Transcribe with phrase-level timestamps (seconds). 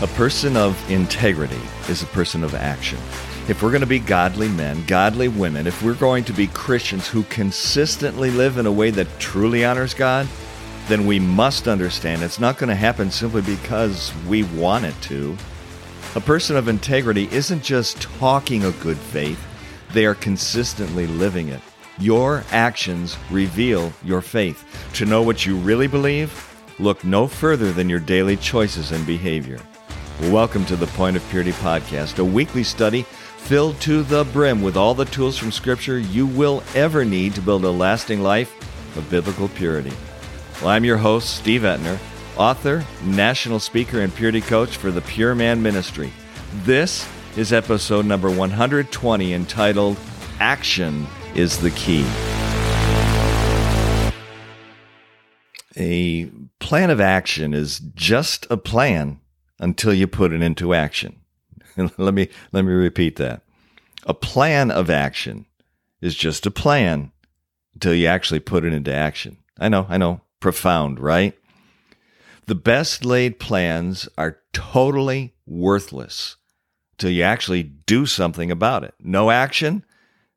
[0.00, 3.00] A person of integrity is a person of action.
[3.48, 7.08] If we're going to be godly men, godly women, if we're going to be Christians
[7.08, 10.28] who consistently live in a way that truly honors God,
[10.86, 15.36] then we must understand it's not going to happen simply because we want it to.
[16.14, 19.44] A person of integrity isn't just talking a good faith,
[19.94, 21.60] they are consistently living it.
[21.98, 24.64] Your actions reveal your faith.
[24.94, 29.58] To know what you really believe, look no further than your daily choices and behavior.
[30.22, 34.76] Welcome to the Point of Purity podcast, a weekly study filled to the brim with
[34.76, 38.52] all the tools from Scripture you will ever need to build a lasting life
[38.96, 39.92] of biblical purity.
[40.60, 42.00] Well, I'm your host, Steve Etner,
[42.36, 46.12] author, national speaker, and purity coach for the Pure Man Ministry.
[46.64, 49.96] This is episode number 120 entitled
[50.40, 51.06] Action
[51.36, 52.04] is the Key.
[55.76, 56.28] A
[56.58, 59.20] plan of action is just a plan
[59.58, 61.20] until you put it into action.
[61.98, 63.42] let me let me repeat that.
[64.04, 65.46] A plan of action
[66.00, 67.12] is just a plan
[67.74, 69.38] until you actually put it into action.
[69.58, 71.36] I know, I know, profound, right?
[72.46, 76.36] The best laid plans are totally worthless
[76.92, 78.94] until you actually do something about it.
[79.00, 79.84] No action,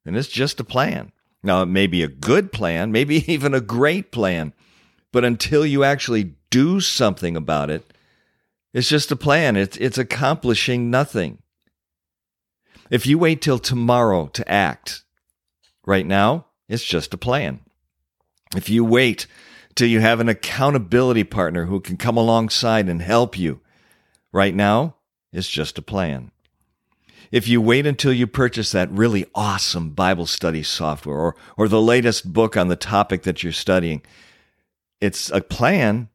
[0.06, 1.12] and it's just a plan.
[1.44, 4.54] Now, it may be a good plan, maybe even a great plan,
[5.12, 7.91] but until you actually do something about it,
[8.74, 9.56] it's just a plan.
[9.56, 11.40] It's, it's accomplishing nothing.
[12.90, 15.04] If you wait till tomorrow to act,
[15.86, 17.62] right now, it's just a plan.
[18.56, 19.28] If you wait
[19.76, 23.62] till you have an accountability partner who can come alongside and help you,
[24.32, 24.96] right now,
[25.32, 26.32] it's just a plan.
[27.32, 31.82] If you wait until you purchase that really awesome Bible study software or, or the
[31.82, 34.02] latest book on the topic that you're studying,
[35.00, 36.10] it's a plan,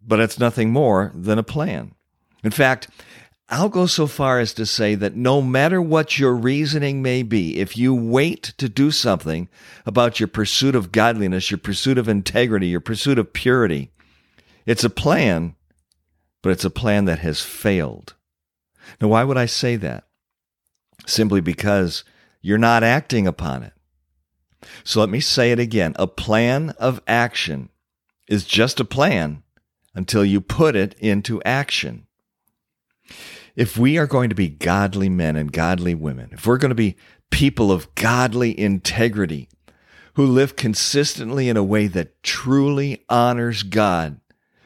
[0.00, 1.94] but it's nothing more than a plan.
[2.42, 2.88] In fact,
[3.52, 7.58] I'll go so far as to say that no matter what your reasoning may be,
[7.58, 9.48] if you wait to do something
[9.84, 13.90] about your pursuit of godliness, your pursuit of integrity, your pursuit of purity,
[14.66, 15.56] it's a plan,
[16.42, 18.14] but it's a plan that has failed.
[19.00, 20.04] Now, why would I say that?
[21.06, 22.04] Simply because
[22.40, 23.72] you're not acting upon it.
[24.84, 25.94] So let me say it again.
[25.96, 27.70] A plan of action
[28.28, 29.42] is just a plan
[29.92, 32.06] until you put it into action
[33.56, 36.74] if we are going to be godly men and godly women, if we're going to
[36.74, 36.96] be
[37.30, 39.48] people of godly integrity
[40.14, 44.20] who live consistently in a way that truly honors God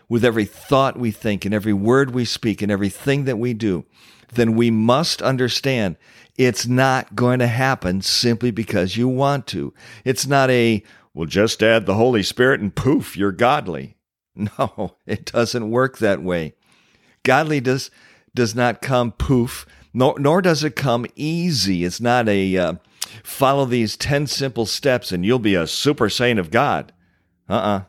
[0.08, 3.84] with every thought we think and every word we speak and everything that we do,
[4.32, 5.96] then we must understand
[6.36, 9.72] it's not going to happen simply because you want to.
[10.04, 10.82] It's not a,
[11.12, 13.96] well, just add the Holy Spirit and poof, you're godly.
[14.58, 16.54] No, it doesn't work that way.
[17.22, 17.92] Godly does
[18.34, 21.84] does not come poof, nor, nor does it come easy.
[21.84, 22.74] It's not a uh,
[23.22, 26.92] follow these 10 simple steps and you'll be a super saint of God.
[27.48, 27.78] Uh uh-uh.
[27.78, 27.82] uh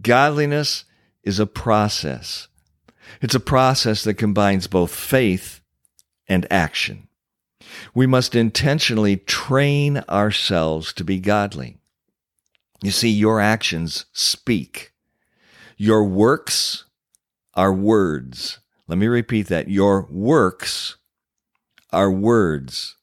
[0.00, 0.84] Godliness
[1.22, 2.48] is a process.
[3.20, 5.60] It's a process that combines both faith
[6.26, 7.08] and action.
[7.94, 11.76] We must intentionally train ourselves to be godly.
[12.82, 14.92] You see, your actions speak.
[15.76, 16.84] Your works
[17.54, 18.58] are words.
[18.88, 19.68] Let me repeat that.
[19.68, 20.96] Your works
[21.92, 22.96] are words.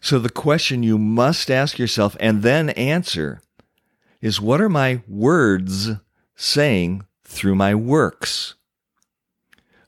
[0.00, 3.42] So the question you must ask yourself and then answer
[4.20, 5.90] is what are my words
[6.34, 8.54] saying through my works?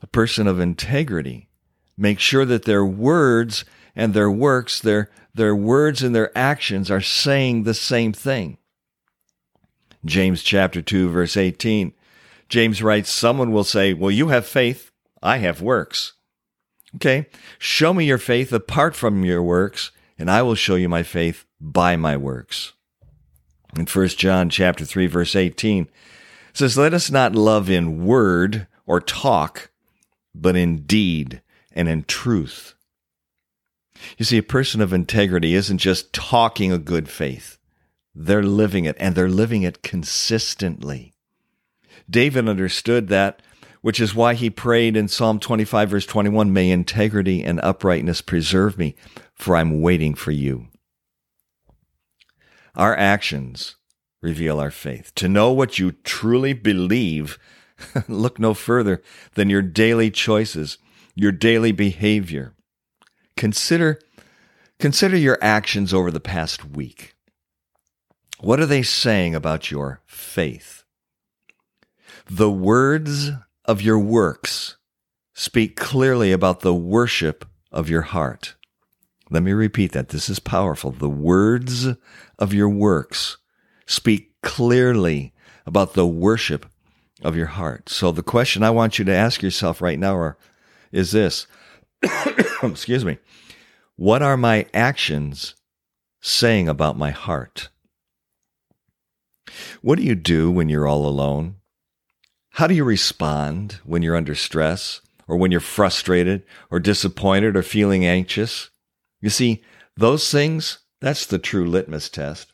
[0.02, 1.48] A person of integrity
[1.96, 3.64] makes sure that their words
[3.96, 8.58] and their works, their, their words and their actions are saying the same thing.
[10.04, 11.92] James chapter 2 verse 18.
[12.48, 14.90] James writes, someone will say, well, you have faith
[15.22, 16.12] I have works.
[16.96, 17.26] Okay,
[17.58, 21.44] show me your faith apart from your works, and I will show you my faith
[21.60, 22.72] by my works.
[23.76, 25.88] In 1 John chapter 3 verse 18
[26.54, 29.70] says, "Let us not love in word or talk,
[30.34, 32.74] but in deed and in truth."
[34.16, 37.58] You see, a person of integrity isn't just talking a good faith.
[38.14, 41.12] They're living it, and they're living it consistently.
[42.08, 43.42] David understood that
[43.80, 48.78] which is why he prayed in Psalm 25, verse 21 May integrity and uprightness preserve
[48.78, 48.94] me,
[49.34, 50.68] for I'm waiting for you.
[52.74, 53.76] Our actions
[54.20, 55.14] reveal our faith.
[55.16, 57.38] To know what you truly believe,
[58.08, 59.02] look no further
[59.34, 60.78] than your daily choices,
[61.14, 62.54] your daily behavior.
[63.36, 64.00] Consider,
[64.78, 67.14] consider your actions over the past week.
[68.40, 70.84] What are they saying about your faith?
[72.30, 73.30] The words
[73.68, 74.76] of your works
[75.34, 78.56] speak clearly about the worship of your heart.
[79.30, 80.08] Let me repeat that.
[80.08, 80.90] This is powerful.
[80.90, 81.86] The words
[82.38, 83.36] of your works
[83.86, 85.34] speak clearly
[85.66, 86.64] about the worship
[87.22, 87.90] of your heart.
[87.90, 90.34] So the question I want you to ask yourself right now
[90.90, 91.46] is this,
[92.62, 93.18] excuse me,
[93.96, 95.54] what are my actions
[96.22, 97.68] saying about my heart?
[99.82, 101.56] What do you do when you're all alone?
[102.50, 107.62] How do you respond when you're under stress or when you're frustrated or disappointed or
[107.62, 108.70] feeling anxious?
[109.20, 109.62] You see,
[109.96, 112.52] those things, that's the true litmus test.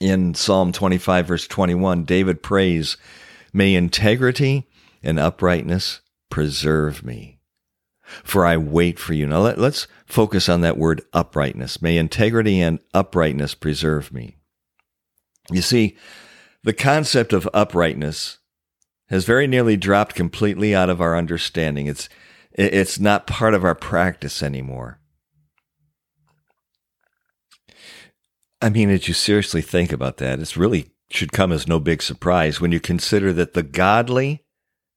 [0.00, 2.96] In Psalm 25, verse 21, David prays,
[3.52, 4.68] May integrity
[5.02, 6.00] and uprightness
[6.30, 7.40] preserve me.
[8.24, 9.26] For I wait for you.
[9.26, 11.80] Now let, us focus on that word uprightness.
[11.80, 14.36] May integrity and uprightness preserve me.
[15.50, 15.96] You see,
[16.62, 18.38] the concept of uprightness
[19.08, 21.86] has very nearly dropped completely out of our understanding.
[21.86, 22.08] It's,
[22.52, 25.00] it's not part of our practice anymore.
[28.62, 32.02] I mean, as you seriously think about that, it really should come as no big
[32.02, 34.44] surprise when you consider that the godly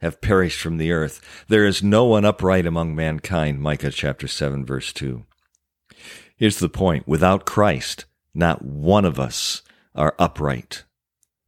[0.02, 1.46] have perished from the earth.
[1.48, 5.26] There is no one upright among mankind, Micah chapter 7, verse 2.
[6.36, 9.62] Here's the point without Christ, not one of us
[9.96, 10.84] are upright.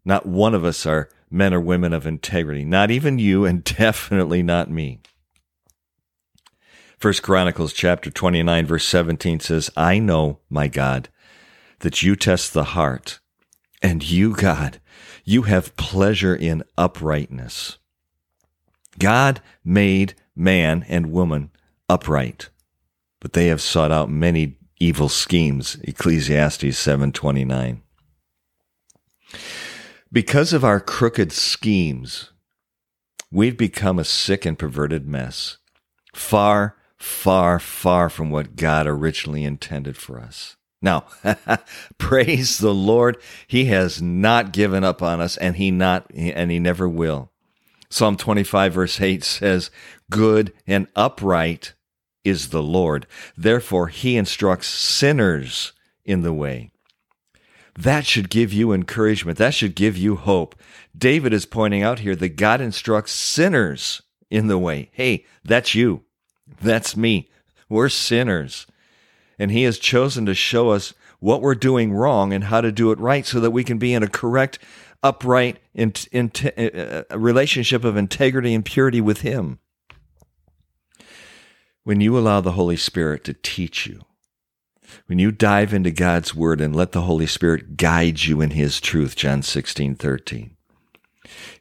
[0.06, 2.64] Not one of us are men or women of integrity.
[2.64, 5.02] Not even you, and definitely not me.
[6.98, 11.10] First Chronicles chapter 29 verse 17 says, I know, my God,
[11.80, 13.20] that you test the heart,
[13.82, 14.80] and you, God,
[15.26, 17.78] you have pleasure in uprightness.
[18.98, 21.52] God made man and woman
[21.90, 22.50] upright,
[23.20, 25.78] but they have sought out many evil schemes.
[25.84, 27.82] Ecclesiastes 7:29.
[30.16, 32.32] Because of our crooked schemes,
[33.34, 35.58] we've become a sick and perverted mess,
[36.14, 40.56] far, far, far from what God originally intended for us.
[40.82, 41.04] Now,
[41.98, 46.60] praise the Lord, he has not given up on us and he not and he
[46.60, 47.30] never will.
[47.90, 49.70] Psalm 25 verse 8 says,
[50.10, 51.74] "Good and upright
[52.24, 55.74] is the Lord; therefore he instructs sinners
[56.06, 56.72] in the way."
[57.78, 59.38] That should give you encouragement.
[59.38, 60.56] That should give you hope.
[60.98, 64.90] David is pointing out here that God instructs sinners in the way.
[64.94, 66.04] Hey, that's you.
[66.62, 67.30] That's me.
[67.68, 68.66] We're sinners.
[69.38, 72.92] And he has chosen to show us what we're doing wrong and how to do
[72.92, 74.60] it right so that we can be in a correct,
[75.04, 79.60] upright in, in, uh, uh, relationship of integrity and purity with him.
[81.84, 84.02] When you allow the Holy Spirit to teach you,
[85.08, 88.80] when you dive into God's word and let the Holy Spirit guide you in his
[88.80, 90.56] truth, John 16, 13,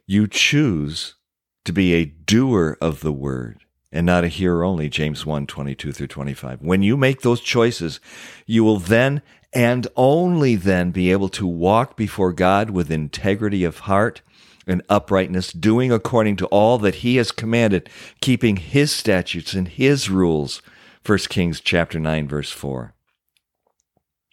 [0.05, 1.15] you choose
[1.63, 3.61] to be a doer of the word
[3.91, 6.61] and not a hearer only, James 1, 22 through 25.
[6.61, 7.99] When you make those choices,
[8.45, 9.21] you will then
[9.53, 14.21] and only then be able to walk before God with integrity of heart
[14.67, 17.89] and uprightness, doing according to all that he has commanded,
[18.19, 20.61] keeping his statutes and his rules.
[21.05, 22.94] 1 Kings chapter 9 verse 4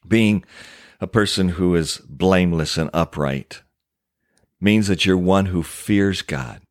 [0.07, 0.45] being
[1.01, 3.63] a person who is blameless and upright
[4.61, 6.63] means that you're one who fears God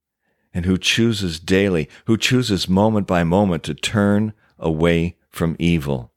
[0.53, 6.11] and who chooses daily, who chooses moment by moment to turn away from evil.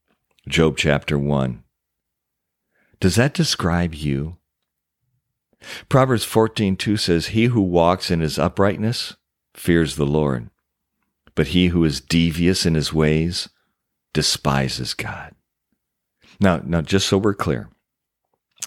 [0.48, 1.62] Job chapter 1.
[3.00, 4.36] Does that describe you?
[5.88, 9.16] Proverbs 14:2 says, "He who walks in his uprightness
[9.54, 10.50] fears the Lord,
[11.34, 13.48] but he who is devious in his ways
[14.12, 15.33] despises God."
[16.40, 17.68] Now, now, just so we're clear,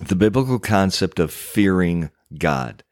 [0.01, 2.83] the biblical concept of fearing God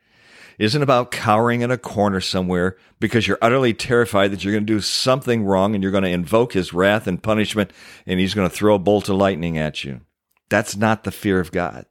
[0.57, 4.73] isn't about cowering in a corner somewhere because you're utterly terrified that you're going to
[4.73, 7.71] do something wrong and you're going to invoke his wrath and punishment
[8.05, 10.01] and he's going to throw a bolt of lightning at you.
[10.49, 11.85] That's not the fear of God.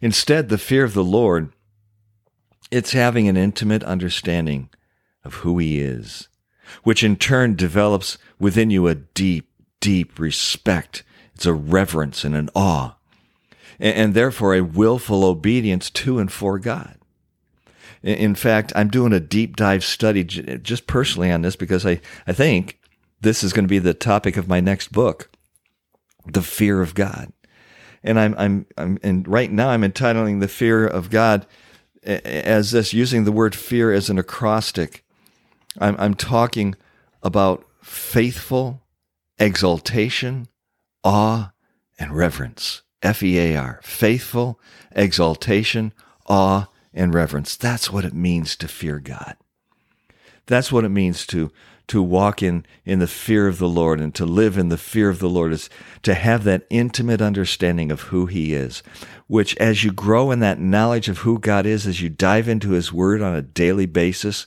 [0.00, 1.52] Instead, the fear of the Lord,
[2.70, 4.70] it's having an intimate understanding
[5.24, 6.28] of who he is,
[6.82, 11.02] which in turn develops within you a deep, deep respect
[11.34, 12.94] it's a reverence and an awe,
[13.78, 16.98] and, and therefore a willful obedience to and for God.
[18.02, 22.34] In fact, I'm doing a deep dive study just personally on this because I, I
[22.34, 22.78] think
[23.22, 25.30] this is going to be the topic of my next book,
[26.26, 27.32] The Fear of God.
[28.02, 31.46] And I'm, I'm, I'm, and right now I'm entitling The Fear of God
[32.04, 35.04] as this, using the word fear as an acrostic.
[35.78, 36.74] I'm, I'm talking
[37.22, 38.82] about faithful
[39.38, 40.48] exaltation
[41.04, 41.52] awe
[41.98, 42.82] and reverence.
[43.02, 43.80] F E A R.
[43.82, 44.58] Faithful,
[44.92, 45.92] exaltation,
[46.26, 47.54] awe, and reverence.
[47.54, 49.36] That's what it means to fear God.
[50.46, 51.52] That's what it means to
[51.86, 55.10] to walk in in the fear of the Lord and to live in the fear
[55.10, 55.68] of the Lord is
[56.02, 58.82] to have that intimate understanding of who he is
[59.26, 62.70] which as you grow in that knowledge of who God is as you dive into
[62.70, 64.46] his word on a daily basis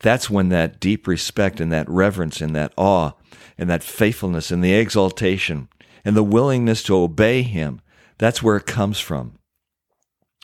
[0.00, 3.12] that's when that deep respect and that reverence and that awe
[3.58, 5.68] and that faithfulness and the exaltation
[6.04, 7.80] and the willingness to obey him
[8.16, 9.38] that's where it comes from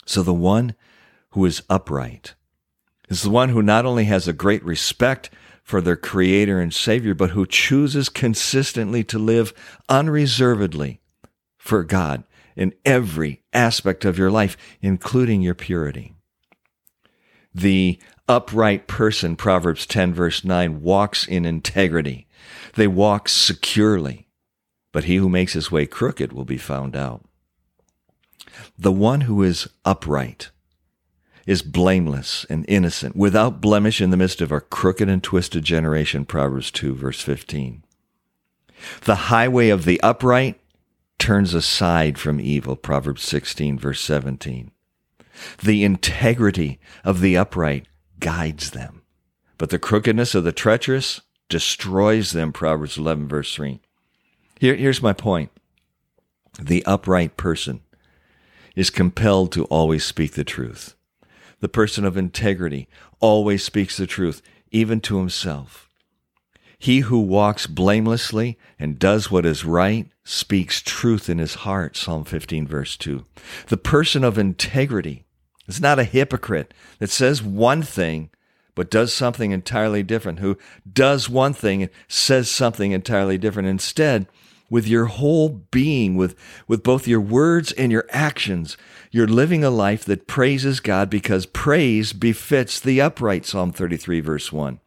[0.05, 0.75] so the one
[1.31, 2.35] who is upright
[3.09, 5.29] is the one who not only has a great respect
[5.65, 9.51] for their Creator and Savior, but who chooses consistently to live
[9.89, 11.01] unreservedly
[11.57, 12.23] for God
[12.55, 16.13] in every aspect of your life, including your purity.
[17.53, 22.27] The upright person, Proverbs 10, verse 9, walks in integrity.
[22.75, 24.27] They walk securely,
[24.91, 27.25] but he who makes his way crooked will be found out.
[28.77, 30.49] The one who is upright
[31.45, 36.25] is blameless and innocent, without blemish in the midst of a crooked and twisted generation.
[36.25, 37.83] Proverbs 2, verse 15.
[39.03, 40.59] The highway of the upright
[41.19, 42.75] turns aside from evil.
[42.75, 44.71] Proverbs 16, verse 17.
[45.61, 47.87] The integrity of the upright
[48.19, 49.03] guides them,
[49.57, 52.51] but the crookedness of the treacherous destroys them.
[52.51, 53.79] Proverbs 11, verse 3.
[54.59, 55.51] Here, here's my point.
[56.59, 57.81] The upright person
[58.75, 60.95] is compelled to always speak the truth.
[61.59, 62.87] The person of integrity
[63.19, 65.89] always speaks the truth, even to himself.
[66.77, 71.95] He who walks blamelessly and does what is right speaks truth in his heart.
[71.95, 73.25] Psalm 15, verse 2.
[73.67, 75.25] The person of integrity
[75.67, 78.29] is not a hypocrite that says one thing
[78.75, 80.57] but does something entirely different, who
[80.91, 83.67] does one thing and says something entirely different.
[83.67, 84.27] Instead,
[84.69, 86.35] with your whole being, with,
[86.67, 88.77] with both your words and your actions.
[89.11, 94.51] You're living a life that praises God because praise befits the upright, Psalm 33, verse
[94.51, 94.79] 1.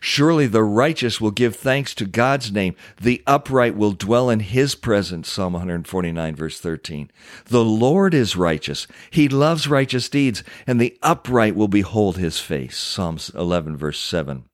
[0.00, 2.74] Surely the righteous will give thanks to God's name.
[3.00, 5.30] The upright will dwell in his presence.
[5.30, 7.10] Psalm 149, verse 13.
[7.46, 8.86] The Lord is righteous.
[9.10, 12.76] He loves righteous deeds, and the upright will behold his face.
[12.76, 14.44] Psalms 11, verse 7.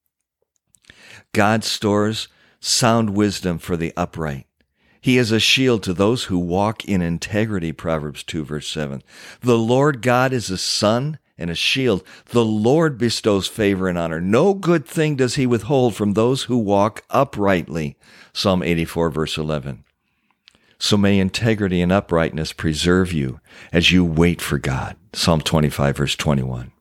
[1.32, 2.28] God stores
[2.60, 4.46] sound wisdom for the upright.
[5.00, 9.02] He is a shield to those who walk in integrity, Proverbs 2, verse 7.
[9.40, 12.02] The Lord God is a sun and a shield.
[12.26, 14.20] The Lord bestows favor and honor.
[14.20, 17.96] No good thing does he withhold from those who walk uprightly.
[18.32, 19.84] Psalm 84, verse 11.
[20.78, 23.40] So may integrity and uprightness preserve you
[23.72, 24.96] as you wait for God.
[25.12, 26.72] Psalm 25, verse 21.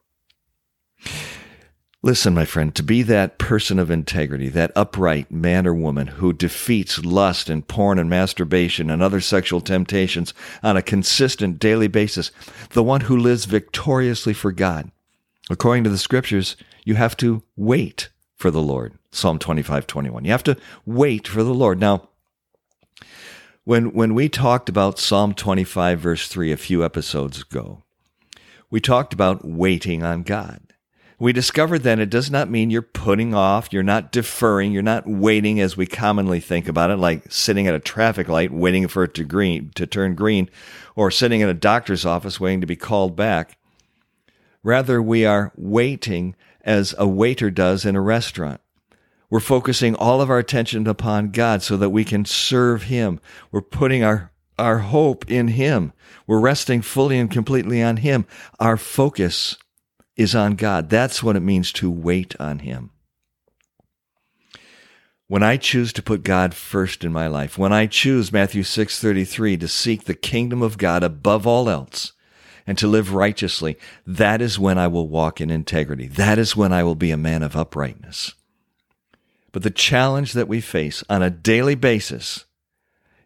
[2.06, 6.34] Listen, my friend, to be that person of integrity, that upright man or woman who
[6.34, 10.32] defeats lust and porn and masturbation and other sexual temptations
[10.62, 12.30] on a consistent daily basis,
[12.74, 14.92] the one who lives victoriously for God.
[15.50, 18.94] According to the scriptures, you have to wait for the Lord.
[19.12, 20.26] Psalm 25, 21.
[20.26, 21.80] You have to wait for the Lord.
[21.80, 22.10] Now,
[23.64, 27.82] when, when we talked about Psalm 25, verse 3 a few episodes ago,
[28.70, 30.65] we talked about waiting on God.
[31.18, 35.08] We discovered then it does not mean you're putting off, you're not deferring, you're not
[35.08, 39.06] waiting as we commonly think about it, like sitting at a traffic light waiting for
[39.06, 40.50] it to green to turn green,
[40.94, 43.58] or sitting in a doctor's office waiting to be called back.
[44.62, 48.60] Rather, we are waiting as a waiter does in a restaurant.
[49.30, 53.22] We're focusing all of our attention upon God so that we can serve Him.
[53.52, 55.94] We're putting our, our hope in Him.
[56.28, 58.26] We're resting fully and completely on Him.
[58.60, 59.58] Our focus
[60.16, 60.90] is on God.
[60.90, 62.92] That's what it means to wait on Him.
[65.28, 69.58] When I choose to put God first in my life, when I choose Matthew 6:33
[69.58, 72.14] to seek the kingdom of God above all else
[72.68, 76.08] and to live righteously, that is when I will walk in integrity.
[76.08, 78.34] That is when I will be a man of uprightness.
[79.52, 82.46] But the challenge that we face on a daily basis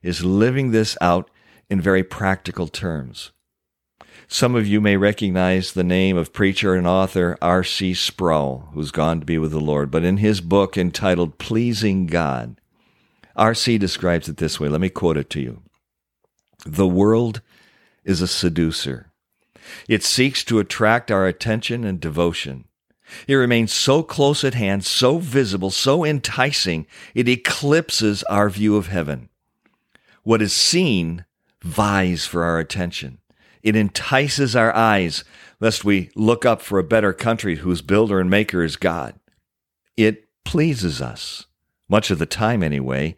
[0.01, 1.29] is living this out
[1.69, 3.31] in very practical terms.
[4.31, 7.95] Some of you may recognize the name of preacher and author R.C.
[7.95, 9.89] Sproul, who's gone to be with the Lord.
[9.89, 12.62] But in his book entitled Pleasing God,
[13.36, 13.79] R.C.
[13.79, 14.69] describes it this way.
[14.69, 15.63] Let me quote it to you.
[16.63, 17.41] The world
[18.03, 19.12] is a seducer.
[19.88, 22.65] It seeks to attract our attention and devotion.
[23.27, 28.89] It remains so close at hand, so visible, so enticing, it eclipses our view of
[28.89, 29.29] heaven.
[30.21, 31.25] What is seen
[31.63, 33.17] vies for our attention.
[33.62, 35.24] It entices our eyes,
[35.60, 39.16] lest we look up for a better country whose builder and maker is God.
[39.98, 41.46] It pleases us,
[41.89, 43.16] much of the time anyway,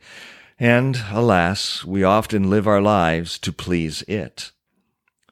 [0.59, 4.51] and alas, we often live our lives to please it.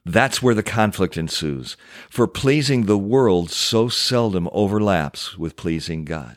[0.04, 1.76] That's where the conflict ensues,
[2.08, 6.36] for pleasing the world so seldom overlaps with pleasing God.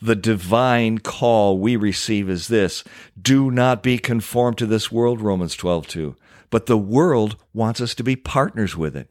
[0.00, 2.84] The divine call we receive is this
[3.20, 6.16] do not be conformed to this world, Romans 12 2.
[6.54, 9.10] But the world wants us to be partners with it.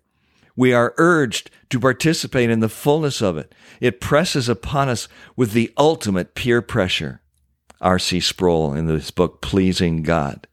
[0.56, 3.54] We are urged to participate in the fullness of it.
[3.82, 7.22] It presses upon us with the ultimate peer pressure.
[7.82, 8.22] R.C.
[8.22, 10.48] Sproul in his book Pleasing God,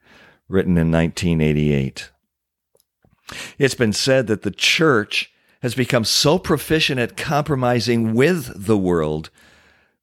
[0.48, 2.10] written in 1988.
[3.56, 5.32] It's been said that the church
[5.62, 9.30] has become so proficient at compromising with the world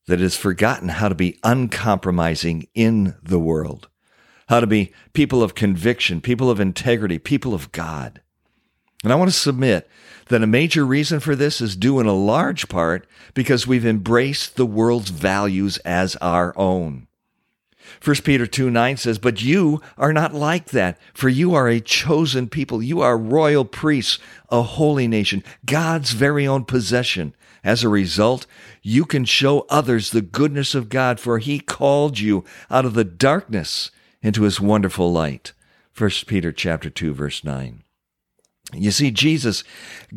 [0.05, 3.89] that it has forgotten how to be uncompromising in the world,
[4.47, 8.21] how to be people of conviction, people of integrity, people of God.
[9.03, 9.89] And I want to submit
[10.29, 14.55] that a major reason for this is due in a large part because we've embraced
[14.55, 17.07] the world's values as our own.
[18.03, 21.79] 1 Peter 2 9 says, But you are not like that, for you are a
[21.79, 22.83] chosen people.
[22.83, 27.33] You are royal priests, a holy nation, God's very own possession.
[27.63, 28.45] As a result,
[28.81, 33.03] you can show others the goodness of God, for he called you out of the
[33.03, 33.91] darkness
[34.27, 35.53] into his wonderful light.
[35.97, 37.83] 1 Peter chapter 2 verse 9.
[38.73, 39.63] You see Jesus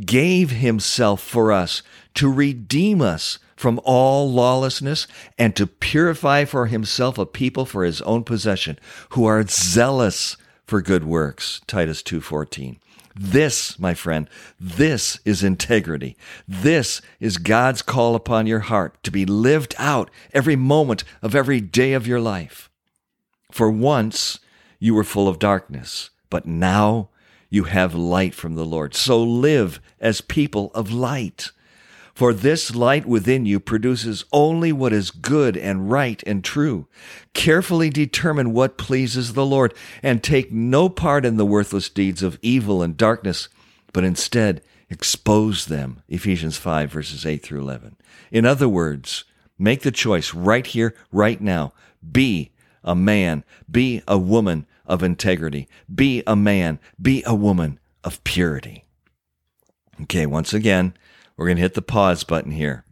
[0.05, 1.83] gave himself for us
[2.14, 5.07] to redeem us from all lawlessness
[5.38, 8.79] and to purify for himself a people for his own possession
[9.11, 10.37] who are zealous
[10.67, 12.79] for good works titus 2.14
[13.14, 19.26] this my friend this is integrity this is god's call upon your heart to be
[19.26, 22.70] lived out every moment of every day of your life
[23.54, 24.38] for once
[24.78, 27.09] you were full of darkness but now
[27.49, 31.50] you have light from the lord so live as people of light
[32.21, 36.87] for this light within you produces only what is good and right and true.
[37.33, 42.38] Carefully determine what pleases the Lord, and take no part in the worthless deeds of
[42.42, 43.49] evil and darkness,
[43.95, 46.02] but instead expose them.
[46.11, 47.97] Ephesians 5, verses 8 through 11.
[48.30, 49.25] In other words,
[49.58, 51.73] make the choice right here, right now.
[52.13, 52.50] Be
[52.84, 58.84] a man, be a woman of integrity, be a man, be a woman of purity.
[60.02, 60.95] Okay, once again,
[61.36, 62.84] we're going to hit the pause button here.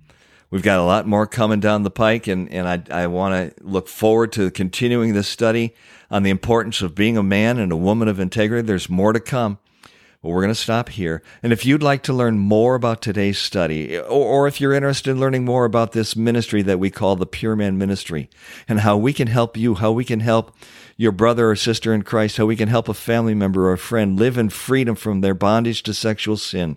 [0.50, 3.64] We've got a lot more coming down the pike, and, and I, I want to
[3.64, 5.74] look forward to continuing this study
[6.10, 8.66] on the importance of being a man and a woman of integrity.
[8.66, 9.58] There's more to come,
[10.22, 11.22] but we're going to stop here.
[11.42, 15.10] And if you'd like to learn more about today's study, or, or if you're interested
[15.10, 18.28] in learning more about this ministry that we call the Pure Man Ministry,
[18.68, 20.54] and how we can help you, how we can help
[20.96, 23.78] your brother or sister in Christ, how we can help a family member or a
[23.78, 26.76] friend live in freedom from their bondage to sexual sin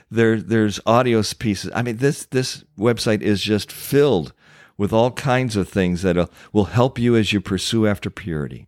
[0.09, 1.71] there, there's audio pieces.
[1.73, 4.33] I mean, this, this website is just filled
[4.77, 8.67] with all kinds of things that will help you as you pursue after purity.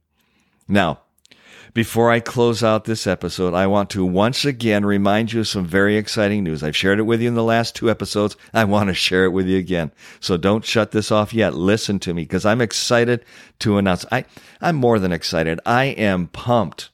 [0.67, 1.02] Now,
[1.73, 5.65] before I close out this episode, I want to once again remind you of some
[5.65, 6.61] very exciting news.
[6.61, 8.35] I've shared it with you in the last two episodes.
[8.53, 9.91] I want to share it with you again.
[10.19, 11.55] So don't shut this off yet.
[11.55, 13.25] Listen to me because I'm excited
[13.59, 14.05] to announce.
[14.11, 14.25] I,
[14.61, 15.59] I'm more than excited.
[15.65, 16.91] I am pumped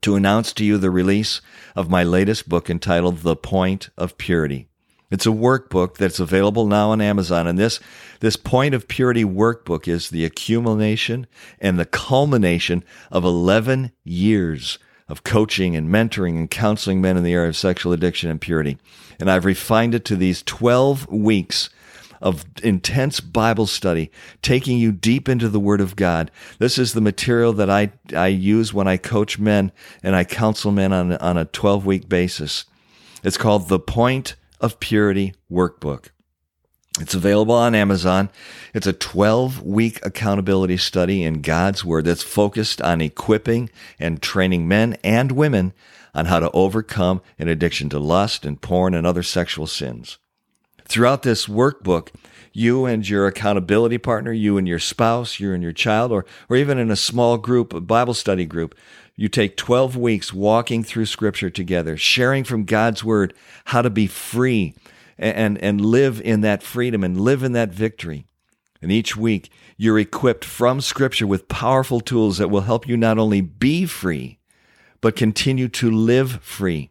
[0.00, 1.42] to announce to you the release
[1.76, 4.68] of my latest book entitled The Point of Purity.
[5.12, 7.46] It's a workbook that's available now on Amazon.
[7.46, 7.80] And this,
[8.20, 11.26] this point of purity workbook is the accumulation
[11.60, 14.78] and the culmination of 11 years
[15.10, 18.78] of coaching and mentoring and counseling men in the area of sexual addiction and purity.
[19.20, 21.68] And I've refined it to these 12 weeks
[22.22, 26.30] of intense Bible study, taking you deep into the Word of God.
[26.58, 29.72] This is the material that I, I use when I coach men
[30.02, 32.64] and I counsel men on, on a 12 week basis.
[33.22, 36.08] It's called The Point of Purity Workbook.
[37.00, 38.30] It's available on Amazon.
[38.72, 44.68] It's a 12 week accountability study in God's Word that's focused on equipping and training
[44.68, 45.72] men and women
[46.14, 50.18] on how to overcome an addiction to lust and porn and other sexual sins.
[50.84, 52.08] Throughout this workbook,
[52.52, 56.56] you and your accountability partner, you and your spouse, you and your child, or, or
[56.56, 58.74] even in a small group, a Bible study group,
[59.16, 63.34] you take 12 weeks walking through scripture together, sharing from God's word
[63.66, 64.74] how to be free
[65.18, 68.26] and, and live in that freedom and live in that victory.
[68.80, 73.18] And each week, you're equipped from scripture with powerful tools that will help you not
[73.18, 74.38] only be free,
[75.00, 76.90] but continue to live free.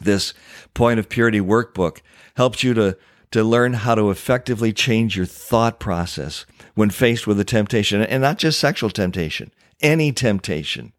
[0.00, 0.34] This
[0.74, 2.00] point of purity workbook
[2.36, 2.96] helps you to
[3.30, 8.22] to learn how to effectively change your thought process when faced with a temptation, and
[8.22, 10.92] not just sexual temptation, any temptation.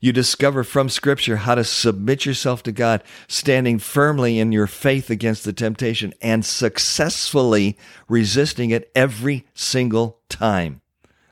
[0.00, 5.10] You discover from Scripture how to submit yourself to God, standing firmly in your faith
[5.10, 7.78] against the temptation and successfully
[8.08, 10.82] resisting it every single time.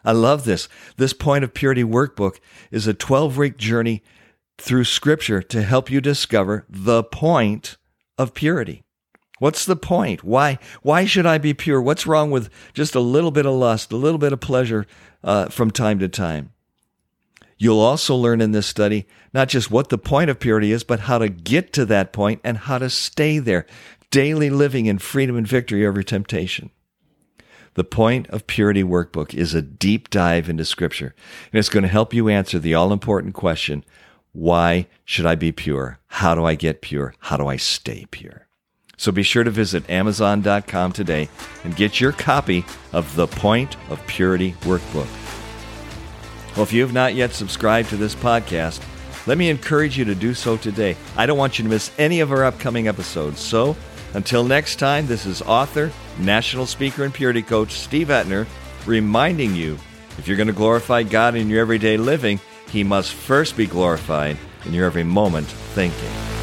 [0.04, 0.68] I love this.
[0.96, 2.38] This Point of Purity workbook
[2.70, 4.02] is a 12 week journey
[4.58, 7.76] through Scripture to help you discover the point
[8.18, 8.82] of purity.
[9.40, 10.22] What's the point?
[10.22, 10.58] Why?
[10.82, 11.82] Why should I be pure?
[11.82, 14.86] What's wrong with just a little bit of lust, a little bit of pleasure
[15.24, 16.53] uh, from time to time?
[17.58, 21.00] You'll also learn in this study not just what the point of purity is, but
[21.00, 23.66] how to get to that point and how to stay there,
[24.10, 26.70] daily living in freedom and victory over temptation.
[27.74, 31.12] The Point of Purity Workbook is a deep dive into Scripture,
[31.52, 33.84] and it's going to help you answer the all important question
[34.32, 36.00] why should I be pure?
[36.06, 37.14] How do I get pure?
[37.20, 38.48] How do I stay pure?
[38.96, 41.28] So be sure to visit Amazon.com today
[41.62, 45.23] and get your copy of the Point of Purity Workbook.
[46.54, 48.80] Well, if you have not yet subscribed to this podcast,
[49.26, 50.96] let me encourage you to do so today.
[51.16, 53.40] I don't want you to miss any of our upcoming episodes.
[53.40, 53.76] So
[54.14, 58.46] until next time, this is author, national speaker, and purity coach Steve Etner
[58.86, 59.78] reminding you
[60.18, 62.38] if you're going to glorify God in your everyday living,
[62.70, 66.33] He must first be glorified in your every moment thinking.